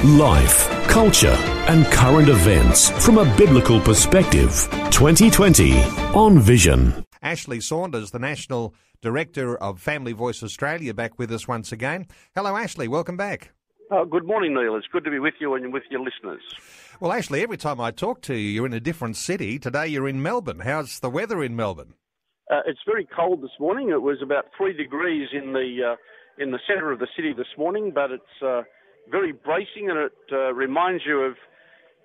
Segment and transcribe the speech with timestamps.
[0.00, 1.36] Life, culture,
[1.68, 4.50] and current events from a biblical perspective.
[4.90, 5.78] 2020
[6.14, 7.06] on Vision.
[7.22, 12.08] Ashley Saunders, the National Director of Family Voice Australia, back with us once again.
[12.34, 12.88] Hello, Ashley.
[12.88, 13.52] Welcome back.
[13.92, 14.74] Uh, good morning, Neil.
[14.74, 16.42] It's good to be with you and with your listeners.
[16.98, 19.60] Well, Ashley, every time I talk to you, you're in a different city.
[19.60, 20.60] Today you're in Melbourne.
[20.60, 21.94] How's the weather in Melbourne?
[22.50, 23.90] Uh, it's very cold this morning.
[23.90, 25.96] It was about three degrees in the uh,
[26.42, 28.62] in the centre of the city this morning, but it's uh,
[29.10, 31.34] very bracing and it uh, reminds you of.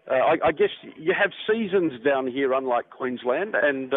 [0.09, 3.91] Uh, I, I, guess you have seasons down here, unlike Queensland, and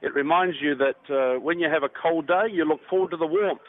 [0.00, 3.26] it reminds you that when you have a cold day, you look forward to the
[3.26, 3.60] warmth.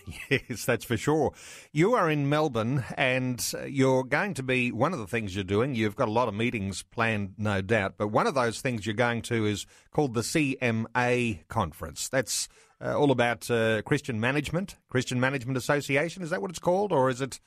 [0.30, 1.32] Yes, that's for sure.
[1.72, 5.74] You are in Melbourne and you're going to be one of the things you're doing.
[5.74, 8.94] You've got a lot of meetings planned, no doubt, but one of those things you're
[8.94, 12.08] going to is called the CMA conference.
[12.08, 12.48] That's
[12.80, 16.22] uh, all about uh, Christian management, Christian Management Association.
[16.22, 17.40] Is that what it's called, or is it?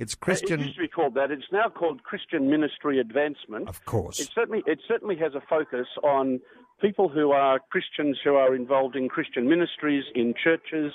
[0.00, 0.60] It's Christian.
[0.60, 1.30] It used to be called that.
[1.30, 3.68] It's now called Christian Ministry Advancement.
[3.68, 4.18] Of course.
[4.18, 6.40] It certainly it certainly has a focus on
[6.80, 10.94] people who are Christians who are involved in Christian ministries in churches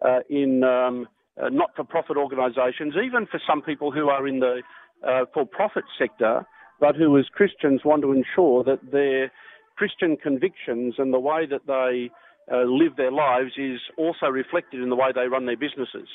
[0.00, 4.62] uh, in um, uh, not-for-profit organisations, even for some people who are in the
[5.06, 6.46] uh, for-profit sector,
[6.80, 9.30] but who, as Christians, want to ensure that their
[9.76, 12.10] Christian convictions and the way that they
[12.50, 16.08] uh, live their lives is also reflected in the way they run their businesses.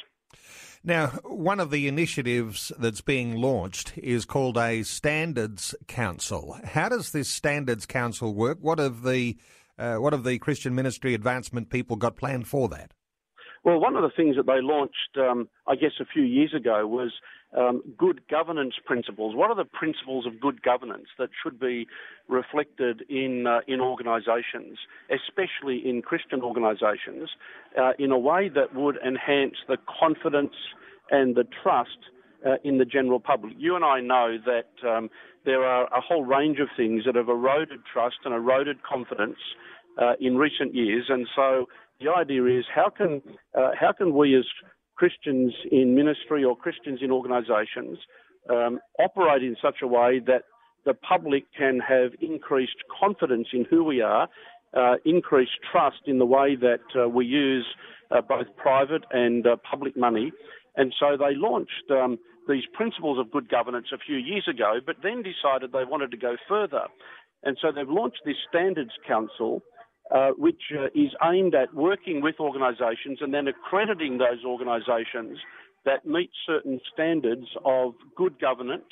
[0.83, 6.57] Now, one of the initiatives that's being launched is called a Standards Council.
[6.63, 8.57] How does this Standards Council work?
[8.61, 9.37] What have the
[9.77, 12.93] uh, what have the Christian Ministry Advancement people got planned for that?
[13.63, 16.87] Well, one of the things that they launched, um, I guess, a few years ago
[16.87, 17.11] was
[17.57, 19.35] um, good governance principles.
[19.35, 21.87] What are the principles of good governance that should be
[22.27, 24.77] reflected in uh, in organisations,
[25.09, 27.29] especially in Christian organisations,
[27.77, 30.55] uh, in a way that would enhance the confidence
[31.09, 31.97] and the trust
[32.45, 33.53] uh, in the general public?
[33.57, 35.09] You and I know that um,
[35.45, 39.39] there are a whole range of things that have eroded trust and eroded confidence
[40.01, 41.65] uh, in recent years, and so
[41.99, 43.21] the idea is how can
[43.57, 44.45] uh, how can we as
[45.01, 47.97] Christians in ministry or Christians in organisations
[48.51, 50.43] um, operate in such a way that
[50.85, 54.27] the public can have increased confidence in who we are,
[54.77, 57.65] uh, increased trust in the way that uh, we use
[58.11, 60.31] uh, both private and uh, public money.
[60.75, 64.97] And so they launched um, these principles of good governance a few years ago, but
[65.01, 66.83] then decided they wanted to go further.
[67.41, 69.63] And so they've launched this Standards Council,
[70.13, 75.37] uh, which uh, is aimed at working with organisations and then accrediting those organisations
[75.85, 78.91] that meet certain standards of good governance,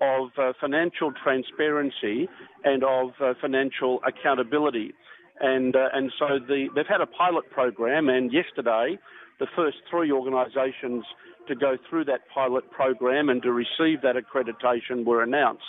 [0.00, 2.28] of uh, financial transparency,
[2.64, 4.92] and of uh, financial accountability.
[5.40, 8.98] And uh, and so the, they've had a pilot program, and yesterday
[9.38, 11.04] the first three organisations
[11.48, 15.62] to go through that pilot program and to receive that accreditation were announced,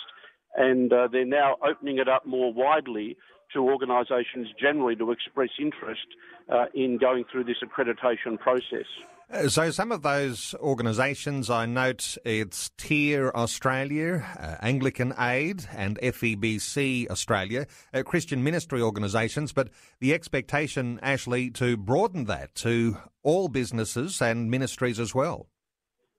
[0.58, 3.16] and uh, they're now opening it up more widely
[3.54, 6.06] to organisations generally to express interest
[6.50, 8.86] uh, in going through this accreditation process.
[9.30, 15.98] Uh, so, some of those organisations, I note it's TEAR Australia, uh, Anglican Aid, and
[16.00, 19.68] FEBC Australia, uh, Christian ministry organisations, but
[20.00, 25.46] the expectation, Ashley, to broaden that to all businesses and ministries as well.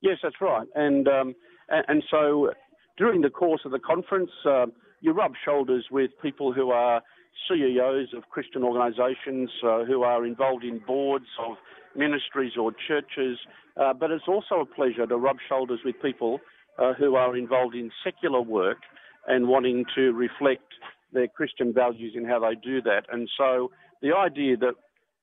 [0.02, 0.68] Yes, that's right.
[0.76, 1.36] And, um,
[1.68, 2.52] and, so
[3.00, 4.66] during the course of the conference, uh,
[5.00, 7.02] you rub shoulders with people who are
[7.48, 11.56] CEOs of Christian organisations uh, who are involved in boards of
[11.96, 13.40] ministries or churches,
[13.78, 16.40] uh, but it's also a pleasure to rub shoulders with people
[16.78, 18.80] uh, who are involved in secular work
[19.28, 20.74] and wanting to reflect
[21.14, 23.04] their Christian values in how they do that.
[23.12, 23.72] And so
[24.02, 24.76] the idea that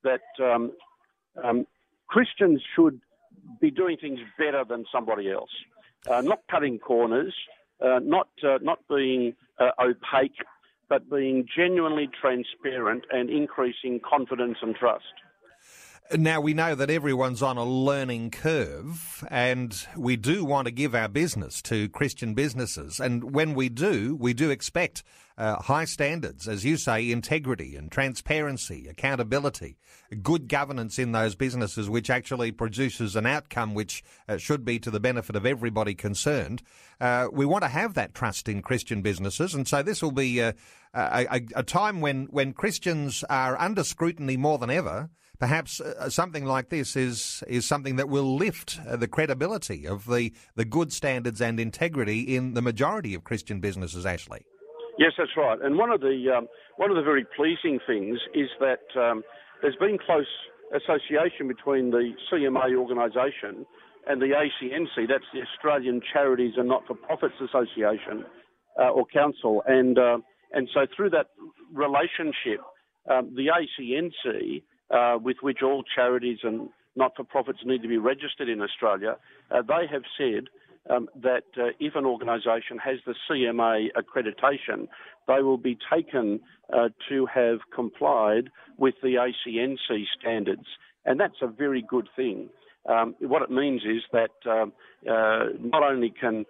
[0.03, 0.73] that um,
[1.43, 1.67] um,
[2.09, 3.01] Christians should
[3.61, 5.51] be doing things better than somebody else,
[6.09, 7.35] uh, not cutting corners,
[7.85, 10.37] uh, not uh, not being uh, opaque
[10.89, 15.05] but being genuinely transparent and increasing confidence and trust.
[16.15, 20.95] Now, we know that everyone's on a learning curve, and we do want to give
[20.95, 23.01] our business to Christian businesses.
[23.01, 25.03] And when we do, we do expect
[25.37, 29.79] uh, high standards, as you say, integrity and transparency, accountability,
[30.23, 34.93] good governance in those businesses, which actually produces an outcome which uh, should be to
[34.93, 36.63] the benefit of everybody concerned.
[37.01, 40.41] Uh, we want to have that trust in Christian businesses, and so this will be
[40.41, 40.53] uh,
[40.95, 46.09] a, a, a time when, when Christians are under scrutiny more than ever perhaps uh,
[46.09, 50.65] something like this is is something that will lift uh, the credibility of the, the
[50.65, 54.07] good standards and integrity in the majority of Christian businesses.
[54.07, 54.45] Ashley.
[54.99, 55.61] Yes, that's right.
[55.61, 59.23] And one of the um, one of the very pleasing things is that um,
[59.63, 60.27] there's been close
[60.75, 63.67] association between the CMA organisation
[64.07, 65.09] and the ACNC.
[65.09, 68.25] That's the Australian Charities and Not-for-Profits Association
[68.81, 70.19] uh, or Council, and uh,
[70.53, 71.27] and so through that
[71.73, 72.61] relationship,
[73.11, 78.61] um, the ACNC uh, with which all charities and not-for-profits need to be registered in
[78.63, 79.17] Australia,
[79.51, 80.49] uh, they have said
[80.89, 84.89] um, that uh, if an organisation has the CMA accreditation,
[85.27, 86.41] they will be taken
[86.73, 90.67] uh, to have complied with the ACNC standards,
[91.05, 92.49] and that's a very good thing.
[92.89, 94.73] Um, what it means is that um,
[95.11, 96.45] uh, not only can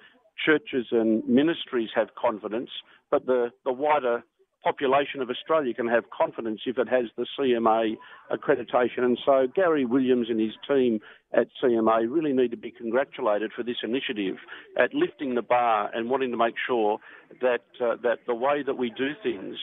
[0.44, 2.70] churches and ministries have confidence,
[3.10, 4.22] but the, the wider
[4.66, 7.94] population of Australia can have confidence if it has the CMA
[8.32, 9.04] accreditation.
[9.04, 10.98] And so Gary Williams and his team
[11.32, 14.38] at CMA really need to be congratulated for this initiative
[14.76, 16.98] at lifting the bar and wanting to make sure
[17.40, 19.56] that uh, that the way that we do things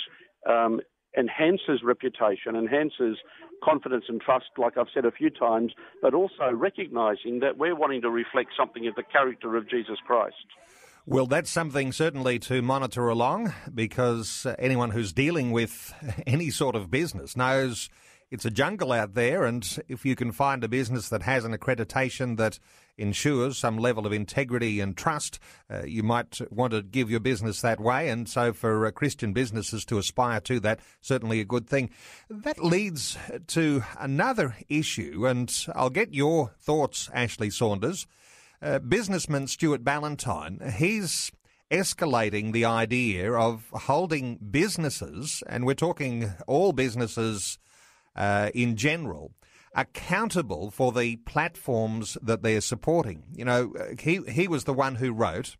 [0.49, 0.79] um,
[1.17, 3.17] enhances reputation, enhances
[3.61, 8.01] confidence and trust, like I've said a few times, but also recognising that we're wanting
[8.03, 10.47] to reflect something of the character of Jesus Christ.
[11.05, 15.93] Well, that's something certainly to monitor along because anyone who's dealing with
[16.25, 17.89] any sort of business knows
[18.31, 19.43] it's a jungle out there.
[19.43, 22.57] And if you can find a business that has an accreditation that
[22.97, 25.39] ensures some level of integrity and trust,
[25.69, 28.07] uh, you might want to give your business that way.
[28.07, 31.89] And so for uh, Christian businesses to aspire to that, certainly a good thing.
[32.29, 33.17] That leads
[33.47, 38.07] to another issue, and I'll get your thoughts, Ashley Saunders.
[38.63, 41.33] Uh, businessman Stuart Ballantyne, he's
[41.69, 47.59] escalating the idea of holding businesses, and we're talking all businesses
[48.15, 49.33] uh, in general,
[49.75, 53.23] accountable for the platforms that they're supporting.
[53.33, 55.57] You know, uh, he he was the one who wrote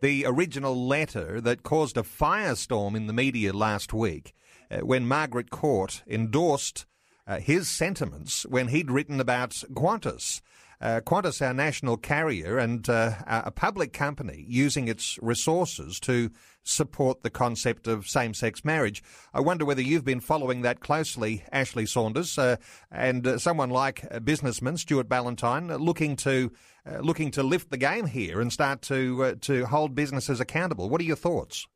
[0.00, 4.32] the original letter that caused a firestorm in the media last week
[4.70, 6.86] uh, when Margaret Court endorsed
[7.26, 10.40] uh, his sentiments when he'd written about Qantas
[10.82, 16.30] uh, Qantas, our national carrier and uh, a public company using its resources to
[16.64, 19.02] support the concept of same sex marriage.
[19.32, 22.56] I wonder whether you've been following that closely, Ashley Saunders, uh,
[22.90, 26.50] and uh, someone like a businessman, Stuart Ballantyne, looking to
[26.84, 30.90] uh, looking to lift the game here and start to uh, to hold businesses accountable.
[30.90, 31.66] What are your thoughts?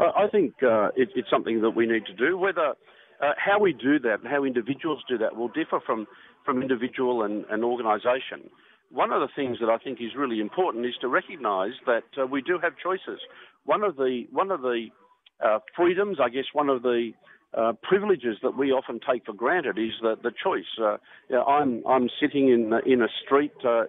[0.00, 2.36] I think it, it's something that we need to do.
[2.36, 2.72] Whether
[3.36, 6.06] how we do that and how individuals do that will differ from
[6.44, 8.48] from individual and, and organisation.
[8.90, 12.26] One of the things that I think is really important is to recognise that uh,
[12.26, 13.20] we do have choices.
[13.64, 14.88] One of the one of the
[15.44, 17.12] uh, freedoms, I guess, one of the
[17.56, 20.64] uh, privileges that we often take for granted is the, the choice.
[20.80, 20.96] Uh,
[21.28, 23.84] you know, I'm I'm sitting in in a street uh,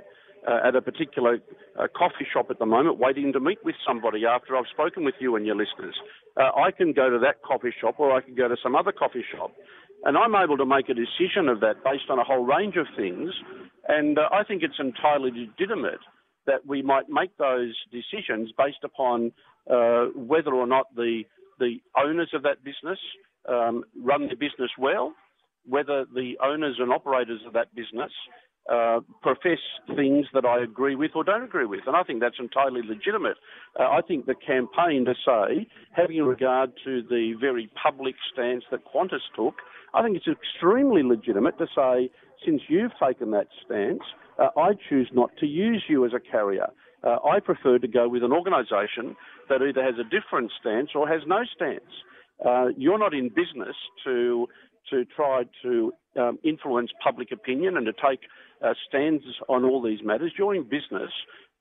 [0.48, 1.40] uh, at a particular
[1.80, 5.16] uh, coffee shop at the moment, waiting to meet with somebody after I've spoken with
[5.20, 5.96] you and your listeners.
[6.38, 8.92] Uh, I can go to that coffee shop, or I can go to some other
[8.92, 9.52] coffee shop,
[10.04, 12.88] and I'm able to make a decision of that based on a whole range of
[12.96, 13.32] things.
[13.88, 16.02] And uh, I think it's entirely legitimate
[16.48, 19.32] that we might make those decisions based upon
[19.70, 21.24] uh, whether or not the
[21.60, 22.98] the owners of that business
[23.48, 25.14] um, run their business well,
[25.66, 28.12] whether the owners and operators of that business
[28.70, 29.60] uh, profess
[29.96, 31.82] things that I agree with or don't agree with.
[31.88, 33.38] And I think that's entirely legitimate.
[33.80, 38.82] Uh, I think the campaign to say, having regard to the very public stance that
[38.86, 39.56] Qantas took,
[39.94, 42.12] I think it's extremely legitimate to say,
[42.46, 44.02] since you've taken that stance,
[44.40, 46.68] uh, I choose not to use you as a carrier.
[47.04, 49.16] Uh, I prefer to go with an organisation
[49.50, 51.82] that either has a different stance or has no stance.
[52.46, 54.48] Uh, you're not in business to
[54.90, 58.22] to try to um, influence public opinion and to take
[58.64, 60.34] uh, stands on all these matters.
[60.38, 61.12] You're in business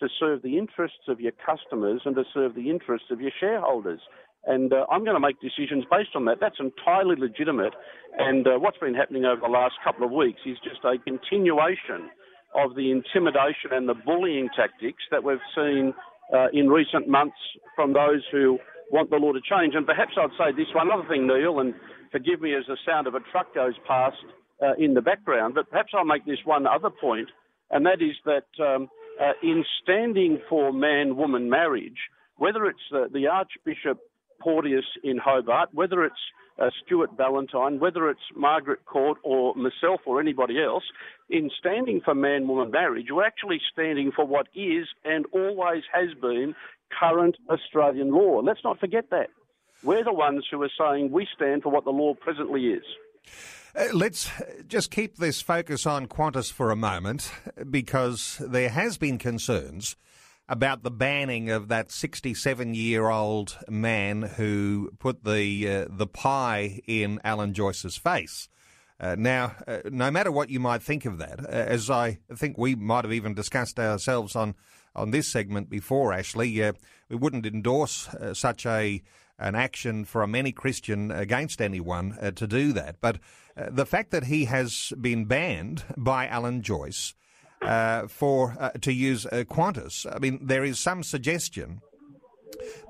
[0.00, 4.00] to serve the interests of your customers and to serve the interests of your shareholders.
[4.46, 6.38] And uh, I'm going to make decisions based on that.
[6.40, 7.74] That's entirely legitimate.
[8.18, 12.08] And uh, what's been happening over the last couple of weeks is just a continuation
[12.54, 15.92] of the intimidation and the bullying tactics that we've seen
[16.34, 17.36] uh, in recent months
[17.76, 18.58] from those who
[18.90, 19.74] want the law to change.
[19.74, 21.74] And perhaps I'd say this one other thing, Neil, and
[22.10, 24.16] forgive me as the sound of a truck goes past.
[24.62, 25.54] Uh, in the background.
[25.54, 27.28] But perhaps I'll make this one other point,
[27.70, 28.88] and that is that um,
[29.20, 31.98] uh, in standing for man-woman marriage,
[32.36, 33.98] whether it's the Archbishop
[34.40, 36.14] Porteous in Hobart, whether it's
[36.58, 40.84] uh, Stuart Ballantyne, whether it's Margaret Court or myself or anybody else,
[41.28, 46.08] in standing for man woman marriage, we're actually standing for what is and always has
[46.20, 46.54] been
[46.98, 48.40] current Australian law.
[48.40, 49.28] Let's not forget that.
[49.82, 52.84] We're the ones who are saying we stand for what the law presently is.
[53.74, 54.28] Uh, let's
[54.66, 57.30] just keep this focus on Qantas for a moment
[57.70, 59.96] because there has been concerns
[60.48, 66.80] about the banning of that 67 year old man who put the uh, the pie
[66.88, 68.48] in Alan Joyce's face.
[68.98, 72.58] Uh, now, uh, no matter what you might think of that, uh, as I think
[72.58, 74.56] we might have even discussed ourselves on
[74.94, 76.72] on this segment before, Ashley, uh,
[77.08, 79.02] we wouldn't endorse uh, such a
[79.38, 83.00] an action from any Christian against anyone to do that.
[83.00, 83.18] But
[83.56, 87.14] the fact that he has been banned by Alan Joyce
[87.62, 90.06] uh, for uh, to use uh, Qantas.
[90.10, 91.82] I mean, there is some suggestion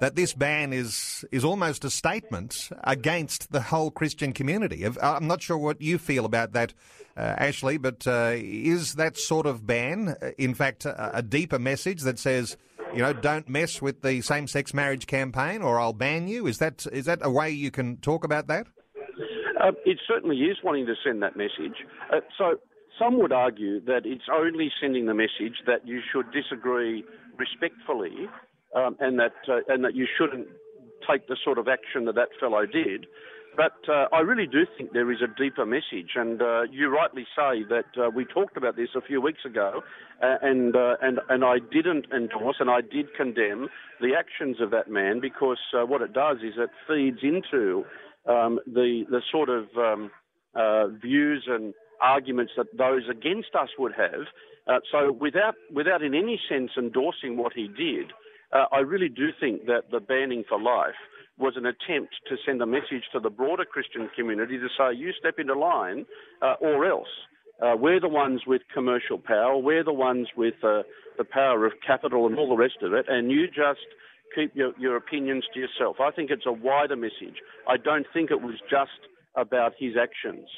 [0.00, 4.85] that this ban is is almost a statement against the whole Christian community.
[5.00, 6.75] I'm not sure what you feel about that,
[7.17, 11.59] uh, Ashley, but uh, is that sort of ban, uh, in fact, a, a, deeper
[11.59, 12.57] message that says,
[12.95, 16.47] you know, don't mess with the same-sex marriage campaign, or I'll ban you?
[16.47, 18.67] Is that is that a way you can talk about that?
[19.85, 21.85] it certainly is wanting to send that message.
[22.38, 22.59] so
[22.99, 27.05] some would argue that it's only sending the message that you should disagree
[27.38, 28.29] respectfully
[28.75, 30.49] um, and that uh, and that you shouldn't
[31.09, 33.07] take the sort of action that that fellow did.
[33.57, 37.27] But uh, I really do think there is a deeper message, and uh, you rightly
[37.37, 39.83] say that uh, we talked about this a few weeks ago,
[40.23, 43.69] uh, and uh, and and I didn't endorse and I did condemn
[44.00, 47.85] the actions of that man because what it does is it feeds into
[48.29, 50.11] um, the the sort of um,
[51.03, 54.27] views and arguments that those against us would have.
[54.93, 58.12] So without, without in any sense endorsing what he did,
[58.52, 60.99] uh, I really do think that the banning for life
[61.38, 65.12] was an attempt to send a message to the broader Christian community to say, you
[65.19, 66.04] step into line
[66.42, 67.09] uh, or else.
[67.62, 70.83] Uh, we're the ones with commercial power, we're the ones with uh,
[71.19, 73.87] the power of capital and all the rest of it, and you just
[74.35, 75.97] keep your, your opinions to yourself.
[76.00, 77.37] I think it's a wider message.
[77.69, 78.90] I don't think it was just
[79.35, 80.49] about his actions.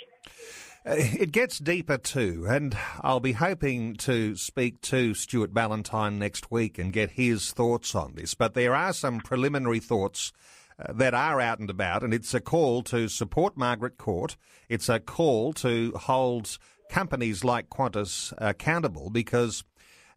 [0.85, 6.51] Uh, it gets deeper too, and I'll be hoping to speak to Stuart Ballantyne next
[6.51, 8.35] week and get his thoughts on this.
[8.35, 10.33] But there are some preliminary thoughts
[10.81, 14.37] uh, that are out and about, and it's a call to support Margaret Court.
[14.69, 16.59] It's a call to hold
[16.91, 19.65] companies like Qantas accountable because.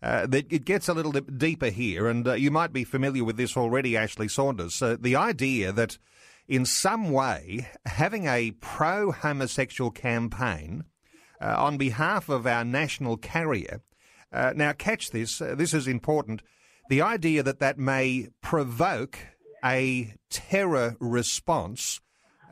[0.04, 3.38] Uh, it gets a little bit deeper here, and uh, you might be familiar with
[3.38, 4.80] this already, Ashley Saunders.
[4.80, 5.98] Uh, the idea that
[6.48, 10.84] in some way, having a pro homosexual campaign
[11.42, 13.82] uh, on behalf of our national carrier.
[14.32, 16.42] Uh, now, catch this, uh, this is important.
[16.90, 19.18] The idea that that may provoke
[19.64, 22.00] a terror response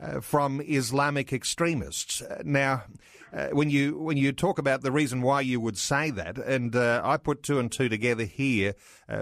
[0.02, 2.20] uh, from Islamic extremists.
[2.20, 2.84] Uh, now,
[3.32, 6.74] uh, when you when you talk about the reason why you would say that, and
[6.76, 8.74] I put two and two together here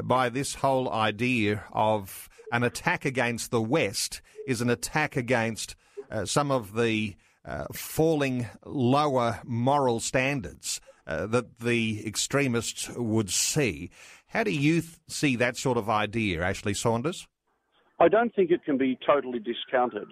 [0.05, 5.76] by this whole idea of an attack against the West is an attack against
[6.11, 13.90] uh, some of the uh, falling lower moral standards uh, that the extremists would see.
[14.28, 17.26] How do you th- see that sort of idea, Ashley Saunders?
[17.99, 20.08] I don't think it can be totally discounted.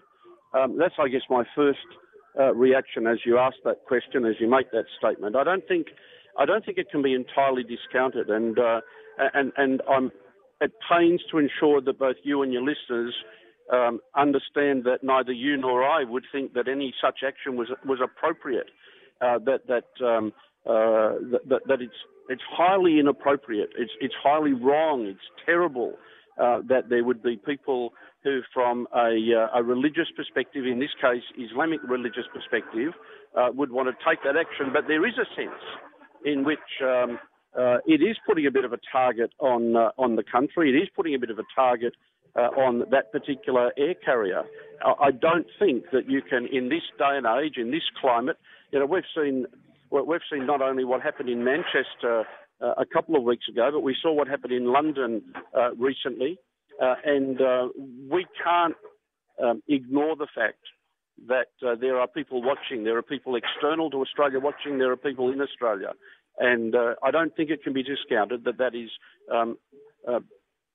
[0.53, 1.79] Um, that's, I guess, my first
[2.39, 5.37] uh, reaction as you ask that question, as you make that statement.
[5.37, 5.87] I don't think,
[6.39, 8.81] I don't think it can be entirely discounted, and uh,
[9.35, 10.11] and and I'm
[10.63, 13.15] at pains to ensure that both you and your listeners
[13.73, 17.99] um, understand that neither you nor I would think that any such action was was
[18.03, 18.71] appropriate.
[19.21, 20.33] Uh, that that, um,
[20.67, 21.95] uh, that that it's
[22.29, 23.71] it's highly inappropriate.
[23.77, 25.07] It's it's highly wrong.
[25.07, 25.95] It's terrible
[26.41, 30.91] uh, that there would be people who, from a, uh, a, religious perspective, in this
[31.01, 32.93] case Islamic religious perspective,
[33.35, 34.71] uh, would want to take that action.
[34.73, 35.63] But there is a sense
[36.27, 37.19] in which um,
[37.59, 40.71] uh, it is putting a bit of a target on on the country.
[40.71, 41.95] It is putting a bit of a target
[42.37, 44.45] uh, on that particular air carrier.
[44.83, 48.39] I don't think that you can, in this day and age, in this climate,
[48.73, 49.47] you know, we've seen
[49.91, 52.25] we've seen not only what happened in Manchester
[52.63, 55.23] uh, a couple of weeks ago, but we saw what happened in London
[55.55, 56.39] uh, recently,
[56.81, 57.41] uh, and
[58.09, 58.77] we can't
[59.43, 60.61] um, ignore the fact
[61.29, 61.49] that
[61.81, 62.85] there are people watching.
[62.85, 64.79] There are people external to Australia watching.
[64.79, 65.93] There are people in Australia.
[66.39, 68.91] And uh, I don't think it can be discounted that that is
[69.33, 69.59] um,
[70.09, 70.21] uh,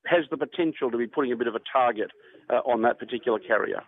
[0.08, 2.12] has the potential to be putting a bit of a target
[2.50, 3.82] uh, on that particular carrier.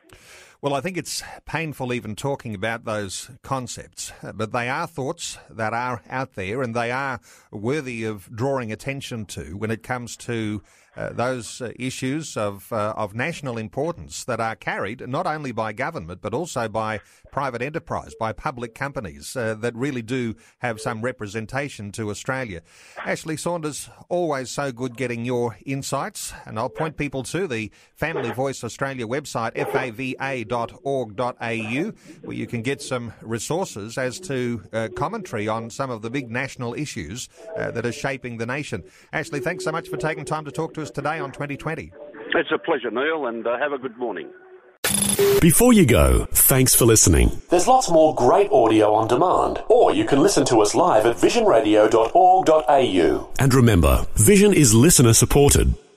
[0.60, 5.72] Well, I think it's painful even talking about those concepts, but they are thoughts that
[5.72, 7.20] are out there and they are
[7.52, 10.64] worthy of drawing attention to when it comes to
[10.98, 15.72] uh, those uh, issues of uh, of national importance that are carried not only by
[15.72, 17.00] government but also by
[17.32, 22.62] private enterprise, by public companies uh, that really do have some representation to Australia.
[23.06, 28.32] Ashley Saunders, always so good getting your insights, and I'll point people to the Family
[28.32, 29.52] Voice Australia website,
[30.48, 36.10] fava.org.au, where you can get some resources as to uh, commentary on some of the
[36.10, 38.84] big national issues uh, that are shaping the nation.
[39.14, 41.92] Ashley, thanks so much for taking time to talk to us today on 2020.
[42.34, 44.30] It's a pleasure, Neil, and uh, have a good morning.
[45.42, 47.42] Before you go, thanks for listening.
[47.50, 51.18] There's lots more great audio on demand, or you can listen to us live at
[51.18, 53.30] visionradio.org.au.
[53.40, 55.76] And remember, Vision is listener supported.